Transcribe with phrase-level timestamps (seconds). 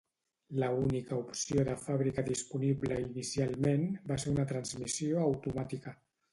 [0.61, 5.99] La única opció de fàbrica disponible inicialment va ser una transmissió automàtica.